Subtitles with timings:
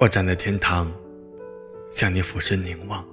[0.00, 0.90] 我站在天堂，
[1.90, 3.06] 向你俯身凝望，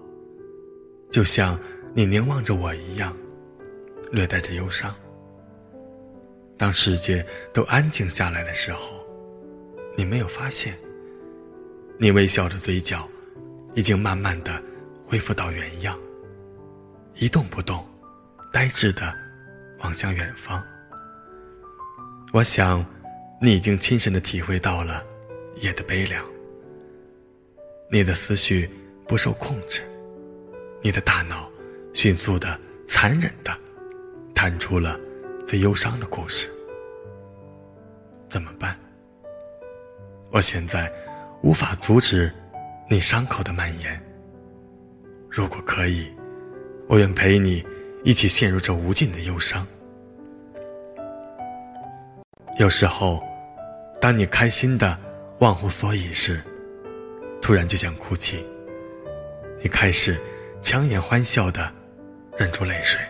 [1.11, 1.59] 就像
[1.93, 3.13] 你凝望着我一样，
[4.09, 4.95] 略带着忧伤。
[6.55, 9.05] 当世界都安静下来的时候，
[9.97, 10.77] 你没有发现，
[11.97, 13.05] 你微笑着嘴角
[13.73, 14.63] 已经慢慢的
[15.05, 15.99] 恢复到原样，
[17.15, 17.85] 一动不动，
[18.53, 19.13] 呆滞的
[19.79, 20.63] 望向远方。
[22.31, 22.85] 我想，
[23.41, 25.05] 你已经亲身的体会到了
[25.57, 26.23] 夜的悲凉。
[27.89, 28.69] 你的思绪
[29.07, 29.81] 不受控制，
[30.81, 31.49] 你的大脑
[31.93, 33.57] 迅速的、残忍的
[34.35, 34.99] 弹出了
[35.45, 36.51] 最忧伤的故事。
[38.27, 38.77] 怎么办？
[40.31, 40.91] 我现在
[41.41, 42.29] 无法阻止
[42.89, 43.97] 你伤口的蔓延。
[45.29, 46.11] 如果可以，
[46.89, 47.65] 我愿陪你
[48.03, 49.65] 一起陷入这无尽的忧伤。
[52.59, 53.23] 有时候，
[54.01, 54.99] 当你开心的
[55.39, 56.41] 忘乎所以时，
[57.41, 58.45] 突然就想哭泣。
[59.61, 60.17] 你开始
[60.61, 61.71] 强颜欢笑的
[62.37, 63.01] 忍住泪水，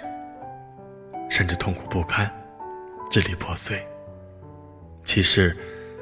[1.30, 2.32] 甚至痛苦不堪，
[3.12, 3.86] 支离破碎。
[5.04, 5.56] 其实，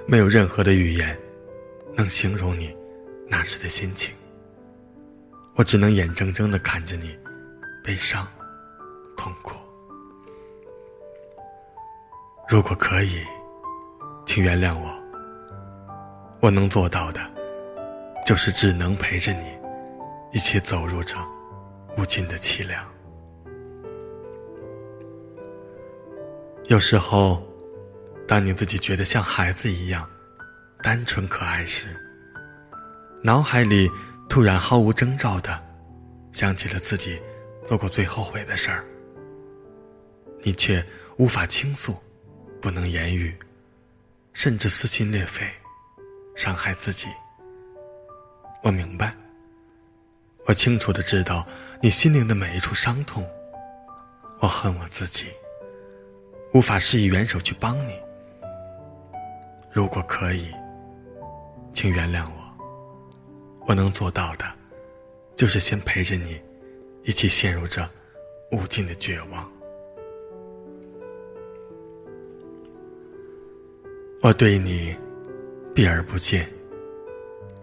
[0.07, 1.17] 没有任何的语言
[1.95, 2.75] 能形容你
[3.27, 4.13] 那时的心情。
[5.55, 7.17] 我只能眼睁睁的看着你
[7.83, 8.27] 悲伤、
[9.15, 9.55] 痛苦。
[12.47, 13.21] 如果可以，
[14.25, 14.93] 请原谅我。
[16.41, 17.21] 我能做到的，
[18.25, 19.55] 就是只能陪着你
[20.33, 21.15] 一起走入这
[21.95, 22.83] 无尽的凄凉。
[26.67, 27.45] 有时候，
[28.27, 30.09] 当你自己觉得像孩子一样
[30.81, 31.85] 单纯可爱时，
[33.21, 33.89] 脑海里
[34.27, 35.63] 突然毫无征兆的
[36.31, 37.21] 想起了自己
[37.63, 38.83] 做过最后悔的事儿，
[40.41, 40.83] 你却
[41.17, 41.95] 无法倾诉。
[42.61, 43.37] 不能言语，
[44.33, 45.47] 甚至撕心裂肺，
[46.35, 47.09] 伤害自己。
[48.61, 49.13] 我明白，
[50.45, 51.45] 我清楚的知道
[51.81, 53.27] 你心灵的每一处伤痛。
[54.39, 55.27] 我恨我自己，
[56.53, 57.99] 无法施以援手去帮你。
[59.71, 60.53] 如果可以，
[61.73, 62.45] 请原谅我。
[63.67, 64.45] 我能做到的，
[65.35, 66.39] 就是先陪着你，
[67.03, 67.87] 一起陷入这
[68.51, 69.51] 无尽的绝望。
[74.21, 74.95] 我对你
[75.73, 76.47] 避而不见，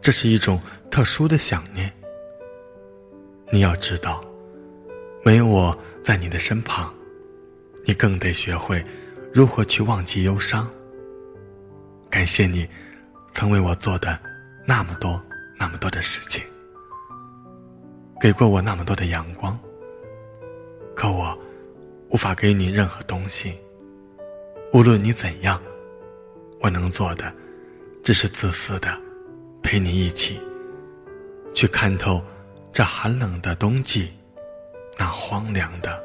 [0.03, 1.91] 这是一种特殊的想念。
[3.53, 4.23] 你要知道，
[5.25, 6.93] 没有我在你的身旁，
[7.85, 8.85] 你更得学会
[9.33, 10.69] 如何去忘记忧伤。
[12.11, 12.69] 感谢你
[13.33, 14.19] 曾为我做的
[14.67, 15.23] 那么多、
[15.57, 16.45] 那么多的事情，
[18.21, 19.57] 给过我那么多的阳光。
[20.97, 21.39] 可我
[22.11, 23.57] 无法给你任何东西，
[24.73, 25.63] 无论你怎样。
[26.61, 27.33] 我能做的，
[28.05, 28.97] 只是自私的，
[29.73, 30.39] 陪你一起，
[31.55, 32.23] 去看透
[32.75, 34.13] 这寒冷的冬季，
[34.99, 35.99] 那荒凉的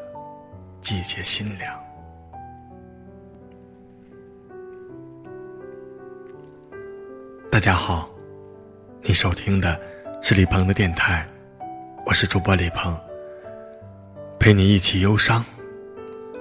[0.80, 1.78] 季节心凉。
[7.52, 8.10] 大家好，
[9.02, 9.78] 你收听的
[10.22, 11.28] 是李鹏的电台，
[12.06, 12.98] 我是主播李鹏，
[14.40, 15.44] 陪你一起忧伤。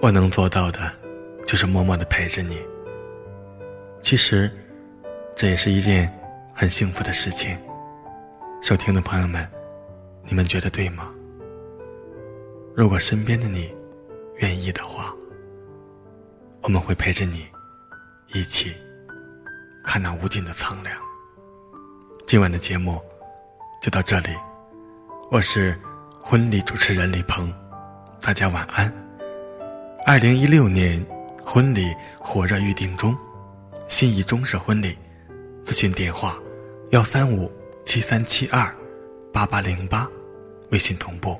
[0.01, 0.79] 我能做到的，
[1.45, 2.63] 就是默默的陪着你。
[4.01, 4.49] 其实，
[5.35, 6.09] 这也是一件
[6.59, 7.55] 很幸福的事情。
[8.63, 9.47] 收听的朋友们，
[10.25, 11.13] 你们觉得对吗？
[12.75, 13.71] 如果身边的你
[14.39, 15.15] 愿意的话，
[16.63, 17.47] 我们会陪着你
[18.33, 18.73] 一起
[19.85, 20.97] 看那无尽的苍凉。
[22.27, 22.99] 今晚的节目
[23.83, 24.31] 就到这里，
[25.31, 25.79] 我是
[26.23, 27.53] 婚礼主持人李鹏，
[28.23, 28.91] 大家晚安。
[30.07, 31.05] 二零一六年
[31.45, 33.15] 婚礼火热预定中。
[33.89, 34.99] 心仪中式婚礼，
[35.63, 36.37] 咨询电话：
[36.91, 37.51] 幺三五
[37.85, 38.73] 七三七二
[39.33, 40.09] 八八零八，
[40.71, 41.37] 微信同步。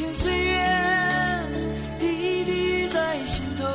[0.00, 0.56] 情岁月
[1.98, 3.66] 滴滴在心头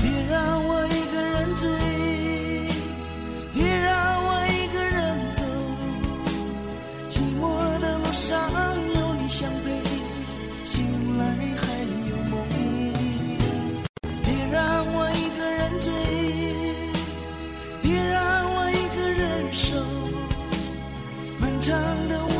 [0.00, 1.68] 别让我一个人醉
[3.52, 3.92] 别让
[4.24, 4.96] 我一个人
[5.34, 5.42] 走
[7.10, 7.42] 寂寞
[7.80, 8.32] 的路上
[8.94, 9.66] 有你相陪
[10.64, 11.22] 醒来
[11.58, 11.62] 还
[12.08, 12.32] 有梦
[14.24, 15.92] 别让我一个人醉
[17.82, 18.18] 别让
[18.54, 19.76] 我一个人守
[21.38, 21.78] 漫长
[22.08, 22.33] 的午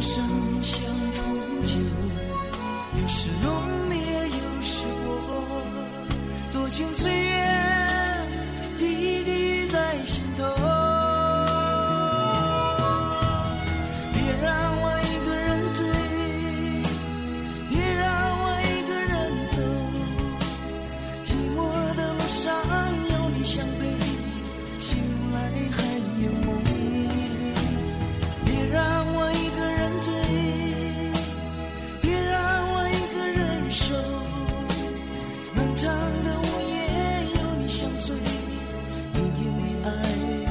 [0.00, 0.49] 生。
[39.82, 40.49] I.